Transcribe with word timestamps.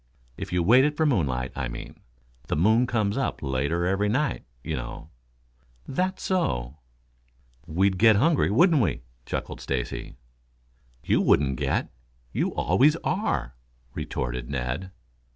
"If 0.35 0.51
you 0.51 0.63
waited 0.63 0.97
for 0.97 1.05
moonlight, 1.05 1.51
I 1.55 1.67
mean. 1.67 1.99
The 2.47 2.55
moon 2.55 2.87
comes 2.87 3.17
up 3.17 3.43
later 3.43 3.85
every 3.85 4.09
night, 4.09 4.43
you 4.63 4.75
know." 4.75 5.11
"That's 5.87 6.23
so." 6.23 6.77
"We'd 7.67 7.99
get 7.99 8.15
hungry, 8.15 8.49
wouldn't 8.49 8.81
we?" 8.81 9.03
chuckled 9.27 9.61
Stacy. 9.61 10.15
"You 11.03 11.21
wouldn't 11.21 11.57
get. 11.57 11.91
You 12.33 12.51
always 12.55 12.95
are," 13.03 13.53
retorted 13.93 14.49
Ned. 14.49 14.89